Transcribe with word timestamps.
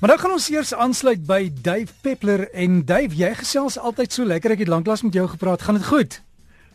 Maar 0.00 0.08
nou 0.08 0.20
gaan 0.20 0.32
ons 0.32 0.48
eers 0.50 0.74
aansluit 0.74 1.26
by 1.28 1.50
Dave 1.62 1.92
Peppler 2.00 2.46
en 2.56 2.78
Dave, 2.88 3.12
jy 3.12 3.34
gesels 3.36 3.74
altyd 3.76 4.14
so 4.16 4.24
lekker. 4.24 4.54
Ek 4.54 4.62
het 4.62 4.70
lanklaas 4.72 5.02
met 5.04 5.12
jou 5.12 5.26
gepraat. 5.28 5.60
Gaan 5.60 5.76
dit 5.76 5.84
goed? 5.84 6.14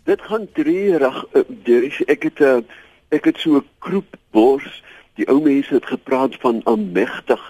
Dit 0.05 0.21
gaan 0.21 0.45
treurig. 0.53 1.17
Uh, 1.33 2.03
ek 2.05 2.27
het 2.27 2.41
uh, 2.46 2.59
ek 3.09 3.25
het 3.25 3.39
so 3.41 3.57
'n 3.57 3.65
kroep 3.81 4.13
bors. 4.29 4.83
Die 5.17 5.25
ou 5.25 5.41
mense 5.41 5.73
het 5.73 5.85
gepraat 5.85 6.38
van 6.43 6.61
aanmegtig. 6.69 7.41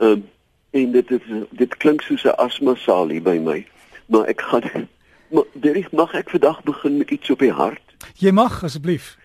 Um, 0.00 0.24
en 0.70 0.92
dit 0.92 1.10
is 1.10 1.20
dit 1.50 1.76
klink 1.76 2.00
soos 2.00 2.24
'n 2.24 2.32
asma 2.40 2.74
saal 2.74 3.08
hier 3.08 3.22
by 3.22 3.36
my. 3.36 3.66
Maar 4.06 4.24
ek 4.32 4.40
gaan 4.40 4.88
maar 5.32 5.44
Derek, 5.52 5.92
mag 5.92 6.14
ek 6.14 6.30
vandag 6.30 6.62
begin 6.62 6.96
met 6.96 7.10
iets 7.10 7.30
op 7.30 7.38
die 7.38 7.52
hart? 7.52 7.84
Jy 8.16 8.30
mag 8.30 8.64
asseblief. 8.64 9.18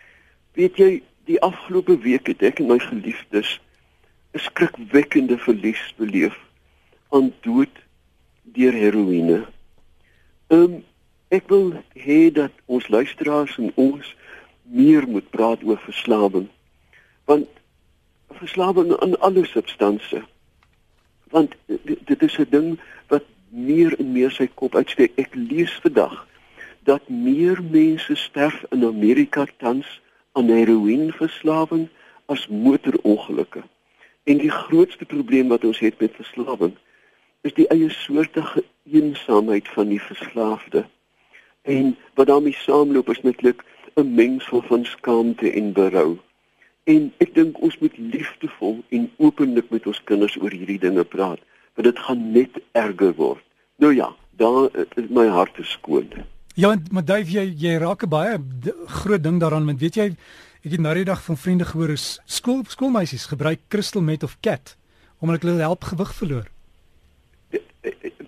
Weet 0.51 0.75
jy, 0.75 1.01
die 1.25 1.39
afgelope 1.41 1.97
week 1.97 2.27
het 2.27 2.41
ek 2.41 2.59
en 2.59 2.67
my 2.67 2.79
geliefdes 2.79 3.61
'n 4.33 4.39
skrikwekkende 4.39 5.37
verlies 5.37 5.93
beleef 5.97 6.37
aan 7.09 7.33
dood 7.41 7.75
deur 8.43 8.73
heroïne. 8.73 9.39
Ehm 10.47 10.61
um, 10.61 10.83
ek 11.27 11.47
wil 11.51 11.73
hê 11.93 12.31
dat 12.31 12.51
ons 12.65 12.87
luisteraars 12.87 13.57
en 13.57 13.71
ons 13.75 14.15
meer 14.63 15.07
moet 15.07 15.29
praat 15.29 15.63
oor 15.63 15.79
verslawing. 15.79 16.47
Want 17.25 17.47
verslawing 18.27 18.95
aan 18.99 19.19
alle 19.19 19.45
substansies. 19.45 20.23
Want 21.29 21.55
dit 22.11 22.21
is 22.21 22.37
'n 22.37 22.47
ding 22.49 22.79
wat 23.07 23.23
meer 23.49 23.99
en 23.99 24.11
meer 24.11 24.31
sy 24.31 24.47
kop 24.53 24.75
uitsteek. 24.75 25.11
Ek 25.15 25.35
lees 25.35 25.73
vandag 25.83 26.27
dat 26.83 27.09
meer 27.09 27.63
mense 27.63 28.15
sterf 28.15 28.63
in 28.69 28.85
Amerika 28.85 29.45
tans 29.57 30.01
aan 30.31 30.47
heroïneverslawing 30.47 31.87
as 32.25 32.47
motorongelukke. 32.47 33.63
En 34.27 34.37
die 34.43 34.51
grootste 34.51 35.05
probleem 35.05 35.47
wat 35.47 35.63
ons 35.63 35.79
het 35.79 35.99
met 36.03 36.15
verslawing 36.19 36.75
is 37.47 37.53
die 37.55 37.67
eie 37.71 37.87
soortige 37.93 38.63
eensaamheid 38.91 39.67
van 39.71 39.87
die 39.87 40.01
verslaafde. 40.01 40.83
En 41.63 41.93
wat 42.19 42.27
daarmee 42.27 42.55
saamloop 42.59 43.09
is 43.13 43.21
netlik 43.23 43.63
'n 43.95 44.13
mengsel 44.15 44.61
van 44.61 44.85
skaamte 44.85 45.51
en 45.51 45.71
berou. 45.73 46.17
En 46.83 47.13
ek 47.17 47.33
dink 47.33 47.61
ons 47.61 47.77
moet 47.79 47.97
liefdevol 47.97 48.83
en 48.89 49.11
openlik 49.17 49.69
met 49.69 49.87
ons 49.87 50.03
kinders 50.03 50.37
oor 50.41 50.51
hierdie 50.51 50.79
dinge 50.79 51.03
praat, 51.03 51.39
want 51.75 51.87
dit 51.87 51.99
gaan 51.99 52.31
net 52.31 52.59
erger 52.71 53.13
word. 53.15 53.43
Nou 53.77 53.95
ja, 53.95 54.15
daar 54.35 54.69
is 54.95 55.09
my 55.09 55.27
hart 55.27 55.57
skoon. 55.61 56.09
Ja, 56.53 56.75
maar 56.91 57.05
Dave, 57.05 57.31
jy 57.31 57.53
jy 57.57 57.77
raak 57.77 58.03
'n 58.03 58.09
baie 58.09 58.37
groot 58.85 59.23
ding 59.23 59.39
daaraan, 59.39 59.65
want 59.65 59.79
weet 59.79 59.95
jy 59.95 60.15
Ek 60.67 60.73
het 60.73 60.81
nou 60.83 60.97
die 60.97 61.07
dag 61.07 61.21
van 61.23 61.37
vriende 61.39 61.63
gehoor 61.63 61.93
is 61.93 62.05
skool 62.27 62.65
skoolmeisies 62.67 63.29
gebruik 63.31 63.61
crystal 63.71 64.01
meth 64.03 64.25
of 64.27 64.33
cat 64.43 64.73
omdat 65.23 65.45
hulle 65.45 65.63
help 65.63 65.85
gewig 65.87 66.09
verloor. 66.15 66.49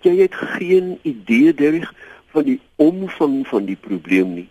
Jy 0.00 0.14
het 0.22 0.38
geen 0.54 0.94
idee 1.02 1.52
derrig 1.54 1.90
van 2.32 2.46
die 2.48 2.56
omvang 2.80 3.44
van 3.50 3.68
die 3.68 3.76
probleem 3.76 4.32
nie. 4.38 4.48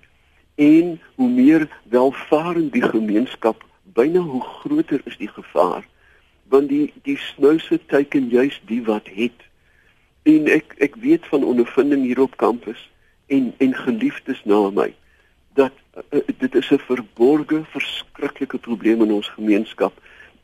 En 0.62 1.00
hoe 1.16 1.30
meer 1.30 1.66
welvarend 1.90 2.70
die 2.78 2.86
gemeenskap, 2.86 3.66
byna 3.98 4.22
hoe 4.22 4.44
groter 4.62 5.02
is 5.10 5.18
die 5.18 5.32
gevaar. 5.34 5.82
Want 6.54 6.70
die 6.70 6.94
die 7.10 7.18
snouse 7.18 7.82
teiken 7.90 8.30
juis 8.30 8.62
die 8.70 8.84
wat 8.86 9.10
het. 9.18 9.50
En 10.30 10.46
ek 10.46 10.78
ek 10.78 11.02
weet 11.02 11.26
van 11.34 11.42
ondervinding 11.56 12.06
hier 12.06 12.22
op 12.22 12.38
kampus 12.38 12.86
en 13.34 13.50
en 13.58 13.74
geliefdes 13.74 14.46
na 14.46 14.68
my 14.70 14.92
dat 15.58 15.74
dit 16.38 16.56
is 16.56 16.70
'n 16.72 16.78
verborgde 16.78 17.64
verskriklike 17.64 18.58
probleem 18.58 19.02
in 19.02 19.12
ons 19.12 19.28
gemeenskap 19.28 19.94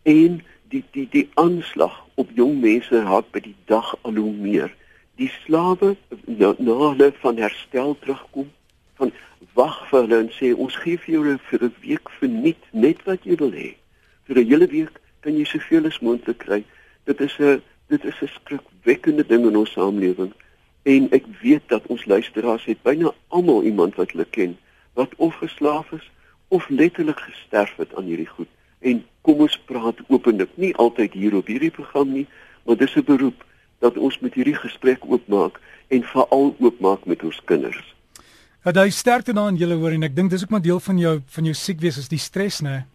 en 0.04 0.42
die 0.70 0.84
die 0.92 1.08
die 1.12 1.30
aanslag 1.34 2.06
op 2.16 2.30
jong 2.34 2.60
mense 2.60 3.02
raak 3.04 3.32
by 3.32 3.40
die 3.40 3.56
dag 3.66 3.96
al 4.02 4.16
hoe 4.16 4.34
meer. 4.34 4.74
Die 5.16 5.32
slawe 5.46 5.96
na, 6.26 6.54
hulle 6.58 7.14
van 7.22 7.38
herstel 7.38 7.98
terugkom 8.00 8.52
van 8.96 9.12
wag 9.54 9.78
vir 9.90 10.02
hulle 10.02 10.20
en 10.20 10.32
sê 10.36 10.52
ons 10.56 10.76
gee 10.76 10.98
vir 10.98 11.14
jou 11.14 11.38
vir 11.50 11.64
'n 11.64 11.74
week 11.82 12.10
verniet 12.20 12.64
net 12.72 13.04
wat 13.04 13.24
jy 13.24 13.36
wil 13.36 13.52
hê. 13.52 13.76
Vir 14.28 14.38
'n 14.40 14.48
hele 14.48 14.68
week 14.68 15.00
kan 15.20 15.38
jy 15.38 15.46
soveel 15.46 15.86
as 15.86 16.00
moontlik 16.00 16.38
kry. 16.38 16.64
Dit 17.06 17.22
is 17.22 17.40
'n 17.40 17.62
dit 17.88 18.04
is 18.06 18.22
'n 18.22 18.28
skrikwekkende 18.28 19.28
ding 19.28 19.46
in 19.46 19.58
ons 19.58 19.72
samelewing 19.72 20.34
en 20.84 21.08
ek 21.12 21.26
weet 21.42 21.66
dat 21.68 21.88
ons 21.88 22.06
luisteraars 22.06 22.66
het 22.66 22.82
byna 22.84 23.14
almal 23.28 23.64
iemand 23.64 23.96
wat 23.96 24.12
hulle 24.12 24.26
ken 24.30 24.58
wat 24.96 25.16
of 25.16 25.36
geslaaf 25.44 25.92
is 25.92 26.12
of 26.48 26.70
letterlik 26.70 27.20
gesterf 27.20 27.76
het 27.76 27.96
aan 27.96 28.10
hierdie 28.10 28.30
goed. 28.30 28.50
En 28.80 29.04
kom 29.22 29.42
ons 29.46 29.58
praat 29.66 30.00
openlik, 30.08 30.50
nie 30.56 30.76
altyd 30.76 31.14
hier 31.14 31.36
op 31.36 31.48
hierdie 31.52 31.74
program 31.74 32.12
nie, 32.14 32.28
maar 32.66 32.78
dis 32.78 32.96
'n 32.96 33.04
beroep 33.04 33.46
dat 33.80 33.98
ons 33.98 34.20
met 34.20 34.34
hierdie 34.34 34.56
gesprek 34.56 35.06
oopmaak 35.06 35.60
en 35.88 36.04
veral 36.04 36.56
oopmaak 36.60 37.06
met 37.06 37.24
ons 37.24 37.42
kinders. 37.46 37.96
Ja, 38.66 38.72
daai 38.72 38.92
sterkte 38.92 39.34
dan 39.34 39.56
julle 39.56 39.76
hoor 39.78 39.92
en 39.92 40.04
ek 40.04 40.16
dink 40.16 40.32
dis 40.34 40.44
ook 40.44 40.50
maar 40.50 40.62
deel 40.62 40.80
van 40.80 40.98
jou 40.98 41.20
van 41.36 41.44
jou 41.44 41.54
siekwees 41.54 41.98
is 41.98 42.08
die 42.10 42.22
stres, 42.22 42.62
né? 42.62 42.86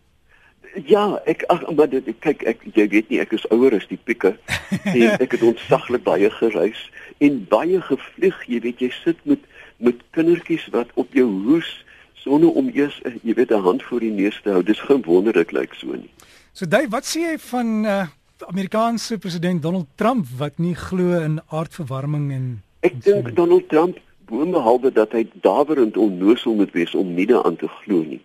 Ja, 0.86 1.20
ek 1.26 1.44
ag 1.50 1.62
maar 1.74 1.90
dit 1.90 2.08
kyk 2.18 2.42
ek 2.42 2.64
jy 2.74 2.88
weet 2.88 3.10
nie 3.10 3.20
ek 3.20 3.32
is 3.32 3.46
ouer 3.50 3.74
as 3.74 3.86
die 3.86 3.98
pieke 3.98 4.36
en 4.96 5.14
ek 5.20 5.36
het 5.36 5.42
ontsaglik 5.42 6.02
baie 6.02 6.30
gereis 6.30 6.90
en 7.18 7.46
baie 7.50 7.80
gevlieg, 7.80 8.42
jy 8.46 8.60
weet 8.66 8.80
jy 8.80 8.90
sit 9.04 9.22
met 9.24 9.46
met 9.78 10.02
kindertjies 10.10 10.66
wat 10.74 10.90
op 10.94 11.14
jou 11.14 11.28
hoes 11.46 11.70
sonder 12.20 12.52
om 12.52 12.70
eers 12.74 13.00
eh, 13.02 13.16
jy 13.22 13.34
weet 13.34 13.50
'n 13.50 13.62
hand 13.62 13.82
voor 13.82 14.00
die 14.00 14.12
neus 14.12 14.40
te 14.42 14.50
hou. 14.50 14.62
Dis 14.62 14.80
geen 14.80 15.02
wonder 15.02 15.32
dit 15.32 15.52
lyk 15.52 15.74
so 15.74 15.86
nie. 15.92 16.10
So 16.52 16.66
Dave, 16.66 16.88
wat 16.88 17.04
sê 17.04 17.20
jy 17.20 17.38
van 17.38 17.84
uh 17.84 18.06
Amerikaanse 18.48 19.18
president 19.18 19.62
Donald 19.62 19.86
Trump 19.94 20.26
wat 20.38 20.58
nie 20.58 20.74
glo 20.74 21.20
in 21.20 21.40
aardverwarming 21.48 22.32
en 22.32 22.62
Ek 22.80 23.02
dink 23.04 23.34
Donald 23.36 23.68
Trump 23.68 23.98
boonbehalwe 24.30 24.92
dat 24.92 25.12
hy 25.12 25.26
dawerend 25.44 25.96
onnoosel 25.96 26.54
moet 26.54 26.72
wees 26.72 26.94
om 26.94 27.14
nie 27.14 27.26
daaraan 27.26 27.58
te 27.60 27.68
glo 27.82 28.00
nie. 28.06 28.22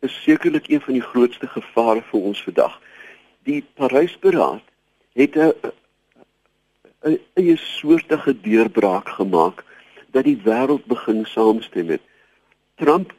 Is 0.00 0.14
sekerlik 0.24 0.66
een 0.68 0.80
van 0.80 0.98
die 0.98 1.04
grootste 1.12 1.46
gevare 1.46 2.02
vir 2.10 2.20
ons 2.20 2.42
vandag. 2.42 2.74
Die 3.46 3.62
Parysberaad 3.78 4.64
het 5.14 5.36
'n 5.36 5.52
'n 7.06 7.18
'n 7.36 7.56
soortige 7.56 8.34
deurbraak 8.40 9.08
gemaak 9.08 9.64
dat 10.10 10.24
die 10.24 10.40
wêreld 10.44 10.84
begin 10.86 11.24
saamstem 11.26 11.86
met 11.86 12.00
Trump 12.74 13.12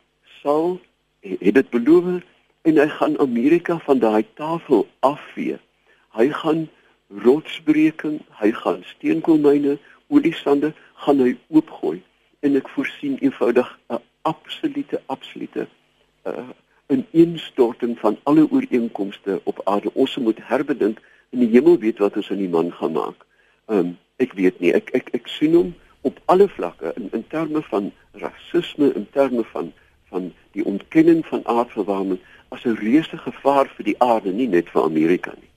sal 0.44 0.80
het 1.24 1.56
dit 1.56 1.70
beloof 1.70 2.22
en 2.68 2.80
hy 2.80 2.88
gaan 2.88 3.20
Amerika 3.20 3.78
van 3.88 4.00
daai 4.00 4.24
tafel 4.40 4.88
afvee. 5.00 5.58
Hy 6.16 6.30
gaan 6.44 6.68
rotsbreking, 7.24 8.20
hy 8.40 8.52
gaan 8.52 8.84
steenkoolmyne, 8.94 9.78
oliesande 10.08 10.74
gaan 11.06 11.22
hy 11.24 11.36
oopgooi 11.50 12.02
en 12.44 12.60
ek 12.60 12.70
voorsien 12.76 13.16
eenvoudig 13.24 13.70
'n 13.90 14.02
absolute 14.28 15.00
absolute 15.16 15.68
uh, 16.28 16.52
'n 16.92 17.06
instorting 17.12 18.00
van 18.00 18.18
alle 18.24 18.48
ooreenkomste 18.52 19.42
op 19.44 19.62
aarde. 19.64 19.94
Ons 19.94 20.18
moet 20.18 20.40
herbedink 20.44 21.00
en 21.32 21.40
die 21.40 21.52
hemel 21.56 21.80
weet 21.80 21.98
wat 21.98 22.16
ons 22.16 22.32
aan 22.32 22.44
die 22.44 22.50
man 22.50 22.72
gaan 22.72 22.92
maak. 22.92 23.26
Um, 23.68 23.98
ek 24.18 24.34
weet 24.34 24.60
nie, 24.60 24.74
ek 24.74 24.90
ek 24.94 25.10
ek 25.14 25.28
sien 25.28 25.56
hom 25.56 25.74
op 26.02 26.20
alle 26.26 26.48
vlakke 26.48 26.92
in 26.96 27.08
in 27.12 27.28
terme 27.28 27.62
van 27.72 27.92
rasisme, 28.12 28.94
in 28.94 29.08
terme 29.12 29.44
van 29.44 29.72
van 30.14 30.30
die 30.54 30.66
ontkenning 30.70 31.26
van 31.26 31.42
aardverwarming 31.50 32.22
as 32.54 32.64
'n 32.66 32.78
reuse 32.78 33.18
gevaar 33.18 33.68
vir 33.76 33.86
die 33.92 34.00
aarde, 34.00 34.32
nie 34.32 34.48
net 34.48 34.70
vir 34.70 34.84
Amerika 34.84 35.34
nie. 35.42 35.50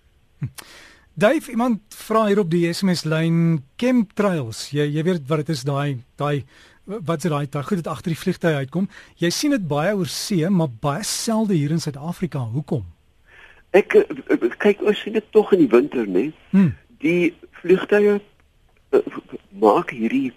Dave, 1.15 1.51
iemand 1.51 1.81
vra 1.89 2.27
hier 2.27 2.39
op 2.43 2.51
die 2.51 2.67
SMS 2.73 3.05
lyn 3.09 3.63
chemtrails. 3.81 4.71
Jy 4.71 4.85
jy 4.85 5.03
weet 5.03 5.29
wat 5.29 5.47
dit 5.47 5.55
is 5.55 5.63
daai 5.65 6.03
daai 6.21 6.45
wat 6.85 7.23
se 7.23 7.29
daai 7.29 7.63
goed 7.65 7.81
dit 7.81 7.87
agter 7.87 8.13
die 8.13 8.19
vliegtye 8.21 8.61
uitkom. 8.61 8.89
Jy 9.17 9.31
sien 9.31 9.55
dit 9.57 9.65
baie 9.69 9.95
oor 9.97 10.11
see, 10.13 10.49
maar 10.49 10.69
baie 10.69 11.03
selde 11.03 11.55
hier 11.57 11.73
in 11.73 11.81
Suid-Afrika. 11.81 12.45
Hoekom? 12.53 12.85
Ek 13.73 13.97
eh, 13.97 14.51
kyk 14.61 14.85
ons 14.85 15.01
sien 15.01 15.17
dit 15.17 15.33
tog 15.33 15.55
in 15.57 15.65
die 15.65 15.73
winter, 15.73 16.05
né? 16.07 16.29
Hmm. 16.53 16.75
Die 17.01 17.35
vliegtye 17.63 18.21
uh, 18.21 19.01
maak 19.61 19.91
hierdie 19.97 20.35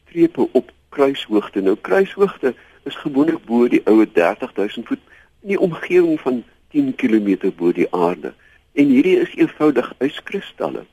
strepe 0.00 0.48
op 0.52 0.74
kruishoogte. 0.90 1.62
Nou 1.62 1.76
kruishoogte 1.76 2.56
is 2.88 2.96
gewoonlik 3.04 3.44
bo 3.46 3.68
die 3.68 3.82
ou 3.84 4.04
30000 4.06 4.86
voet 4.86 5.02
in 5.44 5.54
die 5.54 5.60
omgewing 5.60 6.20
van 6.20 6.42
10 6.74 6.94
km 7.00 7.52
bo 7.56 7.72
die 7.72 7.88
aarde. 7.94 8.32
En 8.72 8.92
hierdie 8.94 9.18
is 9.20 9.34
eenvoudig 9.34 9.92
yskristalle 10.04 10.84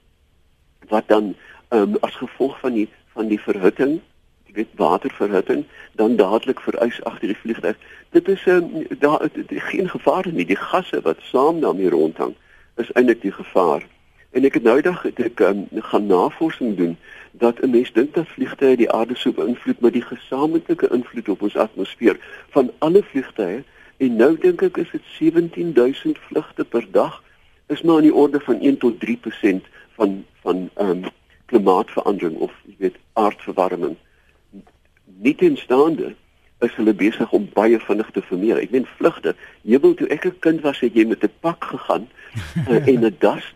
wat 0.91 1.07
dan 1.09 1.33
um, 1.73 1.97
as 2.05 2.15
gevolg 2.21 2.59
van 2.61 2.75
die 2.77 2.89
van 3.15 3.29
die 3.31 3.39
verhitting, 3.39 3.93
jy 4.45 4.53
weet 4.59 4.73
waterverhitting, 4.77 5.63
dan 5.95 6.17
dadelik 6.19 6.59
verys 6.59 6.97
agter 7.07 7.31
die 7.31 7.37
vliegtuig. 7.39 7.77
Dit 8.11 8.27
is 8.27 8.43
'n 8.45 8.49
um, 8.51 8.99
daar 8.99 9.29
geen 9.71 9.89
gevaar 9.89 10.27
nie. 10.31 10.45
Die 10.45 10.59
gasse 10.59 11.01
wat 11.01 11.23
saam 11.31 11.59
daarmee 11.59 11.89
rondhang 11.89 12.35
is 12.75 12.91
eintlik 12.91 13.21
die 13.21 13.31
gevaar. 13.31 13.87
En 14.35 14.43
ek 14.43 14.57
het 14.59 14.65
nou 14.67 14.81
dag 14.83 15.01
het 15.07 15.19
ek 15.23 15.39
um, 15.47 15.61
gaan 15.89 16.07
navorsing 16.11 16.75
doen 16.77 16.97
dat 17.31 17.61
'n 17.63 17.69
mens 17.69 17.91
dink 17.95 18.13
dat 18.13 18.27
vliegtye 18.27 18.75
die 18.75 18.91
aarde 18.91 19.15
sou 19.15 19.33
beïnvloed 19.33 19.79
met 19.79 19.93
die 19.93 20.03
gesamentlike 20.03 20.89
invloed 20.91 21.29
op 21.29 21.41
ons 21.41 21.55
atmosfeer 21.55 22.19
van 22.55 22.71
alle 22.77 23.03
vliegtye 23.03 23.63
en 23.97 24.15
nou 24.15 24.37
dink 24.37 24.61
ek 24.61 24.77
is 24.77 24.91
dit 24.91 25.05
17000 25.17 26.19
vlugte 26.27 26.65
per 26.65 26.87
dag 26.91 27.23
is 27.67 27.81
maar 27.81 27.95
aan 27.95 28.09
die 28.09 28.19
orde 28.23 28.39
van 28.39 28.59
1 28.59 28.77
tot 28.77 28.99
3% 29.05 29.71
van 29.95 30.25
van 30.43 30.69
ehm 30.73 30.89
um, 30.89 31.11
klimaatsverandering 31.45 32.35
of 32.35 32.51
jy 32.65 32.75
weet 32.77 32.99
aardverwarming 33.13 33.95
nie 35.15 35.35
teenstaande 35.35 36.13
is 36.59 36.75
hulle 36.75 36.93
besig 36.93 37.31
om 37.31 37.49
baie 37.53 37.79
vinnig 37.79 38.09
te 38.11 38.21
vermeer. 38.21 38.59
Ek 38.61 38.71
meen 38.73 38.87
vlugte. 38.97 39.35
Jy 39.61 39.79
wil 39.83 39.93
toe 39.93 40.07
ek 40.07 40.25
'n 40.25 40.39
kind 40.39 40.61
was, 40.61 40.79
het 40.79 40.95
jy 40.95 41.05
met 41.05 41.23
'n 41.23 41.31
pak 41.39 41.63
gegaan 41.63 42.07
uh, 42.69 42.87
en 42.91 43.05
'n 43.05 43.15
das 43.19 43.53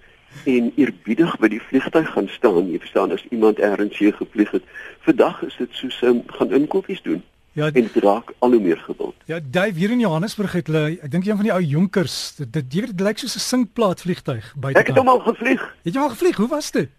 en 0.57 0.71
eerbiedig 0.75 1.37
by 1.39 1.47
die 1.47 1.61
vliegtuig 1.61 2.09
gaan 2.13 2.27
staan. 2.27 2.69
Jy 2.71 2.79
verstaan 2.79 3.11
as 3.11 3.25
iemand 3.29 3.59
ergens 3.59 3.97
hier 3.97 4.13
gevlieg 4.13 4.51
het. 4.51 4.63
Vandag 5.07 5.41
is 5.47 5.57
dit 5.57 5.69
soos 5.71 6.01
um, 6.01 6.23
gaan 6.27 6.51
inkopies 6.51 7.01
doen. 7.01 7.23
Ja, 7.51 7.65
en 7.65 7.87
dit 7.87 8.03
raak 8.03 8.33
al 8.39 8.51
hoe 8.51 8.59
meer 8.61 8.77
gewild. 8.77 9.15
Ja, 9.25 9.39
Dave 9.43 9.73
hier 9.79 9.91
in 9.91 9.99
Johannesburg 9.99 10.51
het 10.51 10.67
hulle, 10.67 10.99
ek 11.01 11.11
dink 11.11 11.25
een 11.25 11.39
van 11.39 11.47
die 11.47 11.53
ou 11.53 11.61
Jonkers, 11.61 12.35
dit 12.37 12.53
dit, 12.53 12.69
dit 12.71 13.01
lyk 13.01 13.17
soos 13.17 13.35
'n 13.35 13.45
sinkplaat 13.45 14.01
vliegtuig 14.01 14.53
buite. 14.55 14.79
Ek 14.79 14.87
het 14.87 14.97
hom 14.97 15.07
al 15.07 15.19
gevlieg. 15.19 15.75
Het 15.83 15.93
jy 15.93 16.01
al 16.01 16.13
gevlieg? 16.13 16.37
Hoe 16.37 16.47
was 16.47 16.71
dit? 16.71 16.89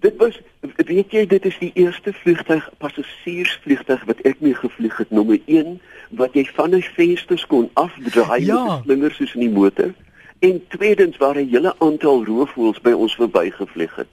Dit 0.00 0.16
was 0.16 0.38
weet 0.60 1.12
jy 1.12 1.26
dit 1.26 1.44
is 1.44 1.58
die 1.58 1.70
eerste 1.74 2.12
vliegtuig 2.12 2.70
passasiersvliegtuig 2.78 4.04
wat 4.04 4.20
ek 4.28 4.40
mee 4.40 4.54
gevlieg 4.54 4.96
het 4.96 5.10
nommer 5.10 5.40
1 5.46 5.80
wat 6.10 6.34
jy 6.34 6.44
van 6.54 6.74
'n 6.74 6.82
venster 6.82 7.44
kon 7.48 7.70
afdraai 7.74 8.44
ja. 8.44 8.64
met 8.64 8.78
'n 8.78 8.82
slinger 8.82 9.14
soos 9.14 9.34
in 9.34 9.40
die 9.40 9.50
motor 9.50 9.94
en 10.38 10.62
tweedens 10.68 11.16
waar 11.16 11.36
'n 11.36 11.48
hele 11.48 11.74
aantal 11.78 12.24
roofvoëls 12.24 12.80
by 12.80 12.90
ons 12.92 13.14
verbygevlieg 13.14 13.96
het. 13.96 14.08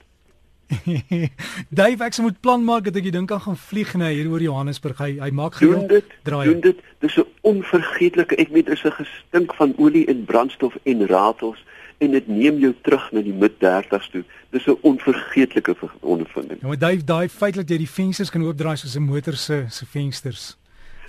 Dave 1.68 2.04
ek 2.04 2.18
moet 2.18 2.40
plan 2.40 2.64
maak 2.64 2.84
dat 2.88 2.96
ek 2.96 3.12
dink 3.12 3.32
aan 3.32 3.40
gaan 3.40 3.56
vlieg 3.56 3.94
na 4.00 4.08
hier 4.08 4.30
oor 4.30 4.42
Johannesburg. 4.42 4.98
Hy 4.98 5.12
hy 5.20 5.30
maak 5.30 5.58
dit. 5.60 6.16
Draai. 6.24 6.44
Doen 6.48 6.60
dit. 6.60 6.80
Dis 7.04 7.16
'n 7.16 7.26
onvergeetlike 7.40 8.36
ek 8.36 8.48
weet 8.48 8.68
is 8.68 8.84
'n 8.84 8.96
gestink 8.96 9.54
van 9.54 9.74
olie 9.76 10.06
en 10.06 10.24
brandstof 10.24 10.74
en 10.82 11.06
ratels 11.06 11.64
en 11.98 12.10
dit 12.10 12.26
neem 12.28 12.58
jou 12.58 12.74
terug 12.82 13.12
na 13.12 13.20
die 13.20 13.32
mid 13.32 13.52
30s 13.60 14.10
toe. 14.10 14.24
Dis 14.50 14.66
'n 14.66 14.78
onvergeetlike 14.80 15.76
ondervinding. 16.00 16.60
Ja, 16.60 16.66
maar 16.66 16.78
daai 16.78 17.04
daai 17.04 17.28
feit 17.28 17.54
dat 17.54 17.68
jy 17.68 17.78
die 17.78 17.90
vensters 17.90 18.30
kan 18.30 18.42
oopdraai 18.42 18.76
soos 18.76 18.96
'n 18.96 19.02
motor 19.02 19.36
se 19.36 19.66
se 19.68 19.86
vensters. 19.86 20.56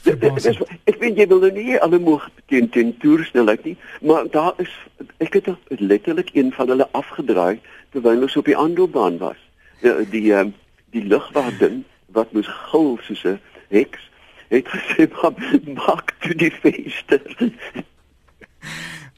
Dis 0.06 0.60
ek 0.86 1.00
weet 1.02 1.18
jy 1.18 1.26
wil 1.32 1.42
nou 1.42 1.52
nie 1.56 1.80
alle 1.82 2.00
moeg 2.00 2.28
teen 2.52 2.70
teen 2.70 2.94
toersnelheid 3.02 3.64
nie, 3.66 3.76
maar 4.06 4.30
daar 4.30 4.54
is 4.62 4.72
ek 5.24 5.40
het 5.40 5.50
letterlik 5.82 6.30
een 6.34 6.52
van 6.54 6.70
hulle 6.70 6.88
afgedraai 6.92 7.60
terwyl 7.96 8.28
ons 8.28 8.38
op 8.38 8.46
die 8.46 8.58
aanloopbaan 8.58 9.18
was. 9.18 9.40
Die 9.82 9.96
die 10.14 10.28
um, 10.38 10.54
die 10.94 11.04
lugwaardin 11.10 11.84
wat 12.14 12.32
moes 12.38 12.50
gil 12.70 12.98
soos 13.08 13.24
'n 13.26 13.40
heks 13.74 14.10
het 14.54 14.68
gesê 14.70 15.10
maak 15.80 16.14
toe 16.22 16.36
die 16.36 16.54
venster. 16.62 17.22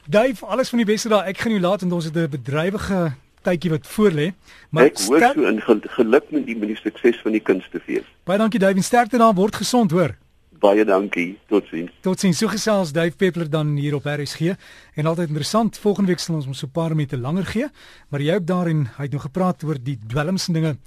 Dave, 0.07 0.45
alles 0.45 0.69
van 0.69 0.77
die 0.77 0.87
beste 0.87 1.09
daar. 1.09 1.27
Ek 1.27 1.37
gaan 1.37 1.51
jou 1.51 1.61
laat 1.61 1.81
en 1.81 1.91
ons 1.91 2.05
het 2.05 2.15
'n 2.15 2.29
bedrywige 2.29 3.15
tydjie 3.41 3.71
wat 3.71 3.87
voor 3.87 4.11
lê. 4.11 4.31
Maar 4.69 4.83
ek 4.83 4.99
hoor 5.07 5.31
so 5.33 5.43
in 5.43 5.61
geluk 5.99 6.31
met 6.31 6.45
die 6.45 6.57
minister 6.57 6.91
sukses 6.91 7.21
van 7.21 7.31
die 7.31 7.41
kunstefees. 7.41 8.07
Baie 8.23 8.39
dankie 8.39 8.59
Dave 8.59 8.75
en 8.75 8.83
sterkte 8.83 9.17
daar 9.17 9.33
word 9.33 9.55
gesond 9.55 9.91
hoor. 9.91 10.15
Baie 10.59 10.85
dankie. 10.85 11.37
Totsiens. 11.51 11.91
Totsiens. 12.01 12.37
So 12.39 12.49
gesels 12.49 12.91
Dave 12.95 13.15
Peppler 13.15 13.49
dan 13.49 13.75
hier 13.77 13.95
op 13.97 14.05
RSG 14.09 14.55
en 14.95 15.05
altyd 15.05 15.27
interessant. 15.27 15.77
Volgende 15.77 16.09
week 16.09 16.21
sal 16.23 16.35
ons 16.35 16.47
ons 16.47 16.59
so 16.59 16.67
'n 16.67 16.71
paar 16.71 16.95
minute 16.95 17.17
langer 17.17 17.45
gee, 17.45 17.67
maar 18.09 18.21
jy 18.21 18.35
ook 18.35 18.45
daarin 18.45 18.87
hy 18.97 19.03
het 19.03 19.11
nou 19.11 19.21
gepraat 19.21 19.63
oor 19.63 19.77
die 19.83 19.99
dwelmse 20.07 20.51
dinge. 20.51 20.77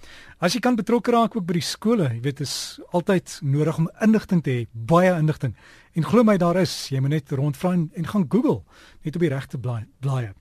As 0.41 0.53
jy 0.55 0.61
kan 0.61 0.77
betrokke 0.77 1.11
raak 1.11 1.37
ook 1.37 1.47
by 1.47 1.53
die 1.53 1.63
skole, 1.63 2.09
jy 2.15 2.21
weet 2.21 2.41
is 2.41 2.81
altyd 2.93 3.41
nodig 3.43 3.79
om 3.79 3.91
inligting 4.01 4.43
te 4.43 4.51
hê, 4.51 4.67
baie 4.73 5.13
inligting. 5.19 5.55
En 5.95 6.05
glo 6.05 6.25
my 6.25 6.37
daar 6.37 6.57
is, 6.57 6.89
jy 6.89 7.01
moet 7.01 7.11
net 7.11 7.31
rondvra 7.31 7.73
en 7.73 8.07
gaan 8.07 8.27
Google 8.29 8.63
net 9.03 9.15
op 9.15 9.21
die 9.21 9.31
regte 9.31 9.59
blaai. 9.59 10.41